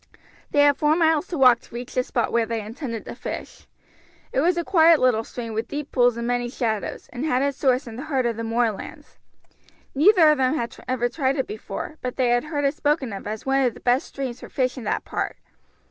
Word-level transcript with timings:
They 0.49 0.61
had 0.63 0.77
four 0.77 0.95
miles 0.95 1.27
to 1.27 1.37
walk 1.37 1.59
to 1.59 1.75
reach 1.75 1.93
the 1.93 2.01
spot 2.01 2.31
where 2.31 2.47
they 2.47 2.59
intended 2.59 3.05
to 3.05 3.13
fish. 3.13 3.67
It 4.33 4.39
was 4.39 4.57
a 4.57 4.63
quiet 4.63 4.99
little 4.99 5.23
stream 5.23 5.53
with 5.53 5.67
deep 5.67 5.91
pools 5.91 6.17
and 6.17 6.25
many 6.25 6.49
shadows, 6.49 7.07
and 7.13 7.23
had 7.23 7.43
its 7.43 7.59
source 7.59 7.85
in 7.85 7.97
the 7.97 8.05
heart 8.05 8.25
of 8.25 8.35
the 8.35 8.43
moorlands. 8.43 9.19
Neither 9.93 10.31
of 10.31 10.39
them 10.39 10.55
had 10.55 10.75
ever 10.87 11.07
tried 11.07 11.35
it 11.35 11.45
before, 11.45 11.97
but 12.01 12.15
they 12.15 12.29
had 12.29 12.45
heard 12.45 12.65
it 12.65 12.73
spoken 12.73 13.13
of 13.13 13.27
as 13.27 13.45
one 13.45 13.61
of 13.61 13.75
the 13.75 13.79
best 13.79 14.07
streams 14.07 14.39
for 14.39 14.49
fish 14.49 14.75
in 14.75 14.85
that 14.85 15.05
part. 15.05 15.37